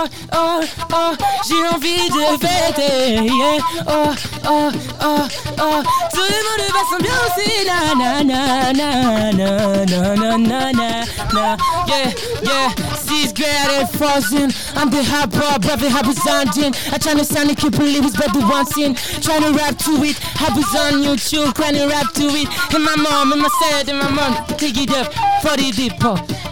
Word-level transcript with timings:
oh, 0.00 0.08
oh, 0.32 0.60
oh, 0.92 1.16
j'ai 1.46 1.66
envie 1.74 2.08
de 2.08 2.46
fêter, 2.46 3.24
yeah, 3.24 3.58
oh, 3.86 4.14
oh, 4.46 4.70
oh, 5.02 5.28
oh, 5.58 5.82
tout 6.12 6.20
le 6.20 6.40
monde 6.46 6.64
va 6.72 6.82
s'ambiancer, 6.90 7.66
na, 7.66 7.94
na, 7.94 8.22
na, 8.24 8.72
na, 8.72 9.32
na, 9.32 9.84
na, 9.84 10.36
na, 10.36 10.72
na, 10.72 11.04
na, 11.32 11.56
yeah, 11.86 12.12
yeah, 12.42 12.74
six 12.94 13.32
grade 13.32 13.70
and 13.78 13.90
frozen, 13.90 14.50
I'm 14.76 14.90
the 14.90 15.02
hot 15.02 15.30
boy, 15.30 15.58
brother, 15.66 15.88
happy 15.88 16.14
sounding, 16.14 16.74
I 16.92 16.98
tryna 16.98 17.24
sound 17.24 17.50
it, 17.50 17.58
can't 17.58 17.76
believe 17.76 18.04
it's 18.04 18.16
better 18.16 18.40
once 18.40 18.76
in, 18.78 18.94
tryna 18.94 19.56
rap 19.56 19.76
to 19.78 19.92
it, 20.04 20.18
happy 20.18 20.62
on 20.78 21.02
YouTube, 21.02 21.52
tryna 21.52 21.88
rap 21.88 22.12
to 22.14 22.26
it, 22.28 22.48
and 22.74 22.84
my 22.84 22.96
mom, 22.96 23.32
and 23.32 23.42
my 23.42 23.48
dad, 23.60 23.88
and 23.88 23.98
my 23.98 24.10
mom, 24.10 24.46
take 24.56 24.76
it 24.76 24.90
up, 24.90 25.12
for 25.42 25.56
the 25.56 25.72
deep 25.72 25.98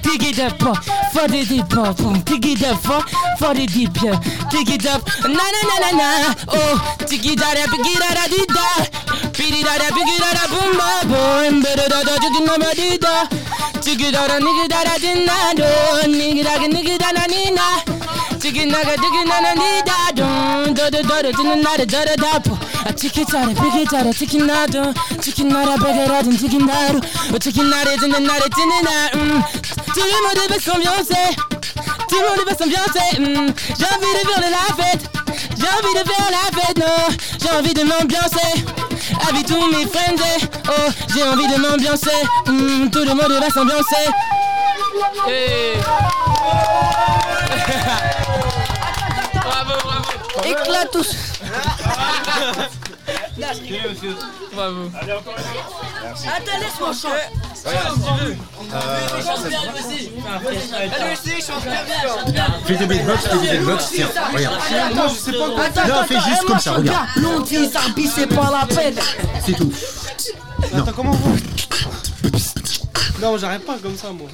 dig 0.02 0.22
it 0.24 0.38
up, 0.40 0.62
uh, 0.62 0.97
for 1.18 1.26
the 1.26 1.42
deep 1.44 1.76
up, 1.76 1.98
um, 2.06 2.22
pick 2.22 2.46
it 2.46 2.62
up 2.62 2.78
for, 2.78 3.02
for 3.42 3.50
the 3.50 3.66
deep, 3.66 3.90
yeah, 3.98 4.14
pick 4.54 4.70
it 4.70 4.86
up, 4.86 5.02
na 5.26 5.34
na 5.34 5.60
na 5.66 5.76
na 5.82 5.90
na, 5.98 6.08
oh, 6.46 6.78
pick 7.10 7.26
it 7.26 7.42
up, 7.42 7.58
pick 7.58 7.86
it 7.90 8.02
up, 8.06 8.30
did 8.30 8.46
da, 8.54 8.70
pick 9.34 9.50
it 9.50 9.66
up, 9.66 9.82
pick 9.98 10.10
it 10.14 10.22
up, 10.22 10.46
boom, 10.46 10.78
ba, 10.78 11.02
boom, 11.10 11.58
better 11.58 11.90
da 11.90 12.06
da, 12.06 12.14
you 12.22 12.30
can 12.30 12.46
never 12.46 12.70
did 12.70 13.00
da, 13.02 13.26
pick 13.82 13.98
it 13.98 14.14
up, 14.14 14.30
nigga 14.30 14.64
da 14.70 14.84
da, 14.86 14.94
did 15.02 15.26
na 15.26 15.54
do, 15.58 15.66
nigga 16.06 16.44
da, 16.46 16.54
nigga 16.70 16.94
da 17.02 17.10
na 17.10 17.26
ni 17.26 17.50
na, 17.50 17.66
chicken 18.38 18.70
nugget, 18.70 19.02
chicken 19.02 19.26
na 19.26 19.42
na 19.42 19.52
ni 19.58 19.82
da, 19.82 19.98
dum, 20.14 20.74
da 20.74 20.86
da 20.86 21.02
da 21.02 21.22
da, 21.22 21.30
did 21.34 21.58
na 21.58 21.76
da 21.76 21.84
da 21.84 22.14
da 22.14 22.38
da. 22.38 22.68
치킨 22.96 23.24
짜리 23.26 23.54
비기 23.54 23.84
짜리 23.88 24.12
치킨 24.12 24.46
나도 24.46 24.92
치킨 25.20 25.48
나라 25.48 25.76
베게라든 25.76 26.36
치킨 26.36 26.66
나루 26.66 27.00
치킨 27.38 27.70
나래 27.70 27.96
듣는 27.96 28.24
나래 28.24 28.40
듣는 28.48 28.82
나음 28.82 29.42
Tout 29.98 30.04
le 30.04 30.10
monde 30.28 30.38
veut 30.52 30.60
s'ambiancer, 30.60 31.26
tout 32.08 32.16
le 32.20 32.28
monde 32.28 32.48
veut 32.48 32.56
s'ambiancer. 32.56 33.18
mm. 33.18 33.52
J'ai 33.78 33.86
envie 33.86 34.12
de 34.14 34.22
faire 34.28 34.38
de 34.38 34.50
la 34.52 34.66
fête, 34.84 35.04
j'ai 35.58 35.68
envie 35.68 35.94
de 35.94 36.04
faire 36.08 36.28
la 36.30 36.60
fête, 36.60 36.78
non, 36.78 37.16
j'ai 37.42 37.50
envie 37.50 37.74
de 37.74 37.82
m'ambiancer. 37.82 38.64
Avec 39.28 39.46
tous 39.46 39.66
mes 39.72 39.86
friends, 39.86 40.22
eh, 40.40 40.44
oh, 40.68 40.90
j'ai 41.14 41.22
envie 41.24 41.48
de 41.48 41.56
m'ambiancer. 41.60 42.10
mm, 42.46 42.90
Tout 42.90 43.00
le 43.00 43.14
monde 43.14 43.32
va 43.40 43.50
s'ambiancer. 43.50 44.06
Hey. 45.26 45.74
bravo, 49.34 49.72
bravo. 49.84 50.44
Éclate 50.44 50.90
tous. 50.92 51.10
Bravo. 54.54 54.90
Attends, 56.26 56.58
laisse-moi 56.60 56.92
chanter. 56.92 57.08
Allez 57.10 57.12
aussi, 57.12 57.12
chante 57.12 57.12
bien. 57.32 57.47
Fais 62.64 62.76
des 62.76 62.86
beatbox, 62.86 63.26
fais 63.26 63.38
des 63.38 63.58
beatbox, 63.58 63.90
tiens, 63.94 64.08
regarde. 64.32 64.56
Attends, 64.92 65.08
je 65.08 65.14
sais 65.14 65.32
pas. 65.32 65.62
Attends, 65.64 65.88
Non, 65.88 66.04
fais 66.04 66.14
juste 66.14 66.28
eh, 66.28 66.38
comme 66.40 66.48
moi, 66.48 66.58
ça, 66.60 66.72
regarde. 66.72 67.08
c'est 68.14 68.26
pas 68.26 68.50
la 68.50 68.66
peine. 68.74 68.94
C'est 69.44 69.52
tout. 69.52 69.72
Attends, 70.74 70.92
comment 70.94 71.12
va 71.12 71.30
Non, 73.20 73.38
j'arrête 73.38 73.64
pas 73.64 73.76
comme 73.82 73.96
ça, 73.96 74.10
moi. 74.12 74.28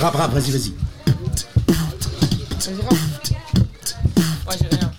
Rap, 0.00 0.14
rap, 0.14 0.32
vas-y, 0.32 0.50
vas-y. 0.50 0.72
Ouais, 4.46 4.56
j'ai 4.60 4.76
rien. 4.76 4.89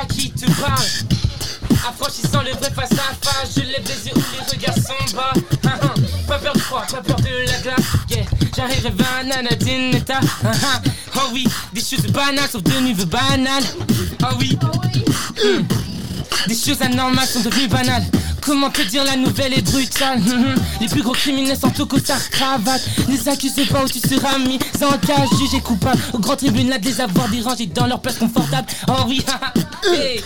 Tracks 0.00 0.16
qui 0.16 0.30
te 0.30 0.46
parlent. 0.60 0.80
Affranchissant 1.86 2.42
le 2.42 2.52
vrai 2.52 2.70
face 2.74 2.92
à 2.92 3.14
face, 3.22 3.50
je 3.56 3.60
lève 3.60 3.82
les 3.84 4.06
yeux 4.08 4.14
où 4.16 4.20
les 4.32 4.56
regards 4.58 4.74
sont 4.76 5.16
bas. 5.16 5.32
Ah, 5.66 5.78
ah. 5.82 5.94
Pas 6.26 6.38
peur 6.38 6.52
du 6.54 6.60
froid, 6.60 6.84
pas 6.90 7.02
peur 7.02 7.16
de 7.16 7.46
la 7.46 7.58
glace. 7.58 7.84
Yeah. 8.08 8.24
J'arrive 8.56 8.86
à 8.86 8.90
Vanadine 9.24 9.94
état. 9.94 10.20
Ah. 10.44 10.80
Oh 11.16 11.30
oui, 11.32 11.46
des 11.74 11.80
choses 11.82 12.06
banales 12.12 12.48
sont 12.50 12.60
devenues 12.60 12.94
banales. 13.04 13.64
Oh 14.22 14.34
oui. 14.38 14.58
Hmm. 15.42 15.64
Des 16.48 16.54
choses 16.56 16.80
anormales 16.80 17.26
sont 17.28 17.40
devenues 17.40 17.68
banales. 17.68 18.04
Comment 18.40 18.70
te 18.70 18.80
dire 18.82 19.04
la 19.04 19.16
nouvelle 19.16 19.52
est 19.52 19.62
brutale 19.62 20.18
Mhm. 20.20 20.54
Les 20.80 20.88
plus 20.88 21.02
gros 21.02 21.12
criminels 21.12 21.58
sont 21.58 21.78
au 21.80 21.86
costard 21.86 22.30
cravate 22.30 22.82
Ne 23.08 23.30
accuse 23.30 23.52
pas 23.70 23.84
où 23.84 23.88
tu 23.88 23.98
seras 23.98 24.38
mis 24.38 24.58
en 24.82 24.96
cage 24.98 25.28
jugé 25.38 25.60
coupable 25.62 26.00
Au 26.14 26.18
grand 26.18 26.36
tribunal 26.36 26.80
de 26.80 26.86
les 26.86 27.00
avoir 27.02 27.28
dérangés 27.28 27.66
dans 27.66 27.86
leur 27.86 28.00
place 28.00 28.16
confortable 28.16 28.66
Oh 28.88 29.04
oui 29.08 29.22
Hey. 29.82 30.20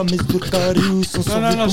comme 0.00 0.10
mes 0.10 0.16
Non, 1.28 1.40
non, 1.40 1.56
non, 1.56 1.68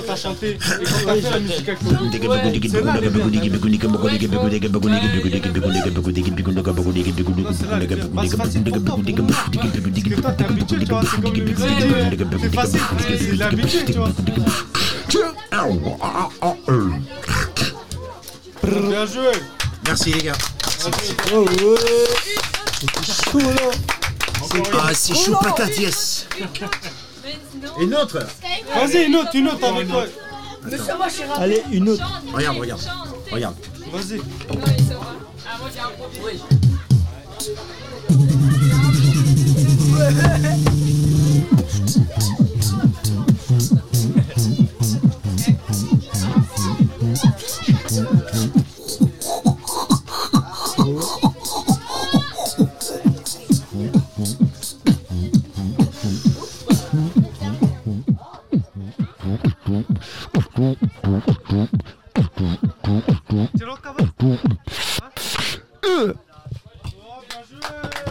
Bien 18.88 19.06
joué 19.06 19.32
Merci 19.86 20.12
les 20.12 20.22
gars. 20.22 20.32
Merci 22.82 23.36
les 23.36 23.54
gars. 23.54 24.78
Ah, 24.82 24.94
c'est 24.94 25.14
chaud 25.14 25.36
patate, 25.40 25.76
yes. 25.78 26.26
Une 27.80 27.94
autre 27.94 28.18
Vas-y, 28.74 29.04
une 29.06 29.16
autre, 29.16 29.30
une 29.34 29.48
autre 29.48 29.64
avec 29.64 29.88
toi. 29.88 30.04
Allez, 31.36 31.62
une 31.72 31.88
autre. 31.88 32.22
Regarde, 32.32 32.58
regarde. 32.58 32.80
Regarde. 33.30 33.56
Vas-y. 33.92 34.20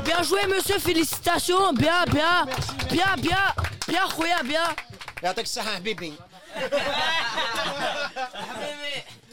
Bien 0.05 0.23
joué, 0.23 0.47
monsieur, 0.47 0.79
félicitations. 0.79 1.73
Bien, 1.73 2.05
bien, 2.13 2.47
bien, 2.91 3.15
bien, 3.19 3.55
bien, 3.89 4.09
خويا, 4.09 4.43
bien. 4.43 4.75
يعطيك 5.23 5.45
الصحة 5.45 5.75
حبيبي 5.75 6.13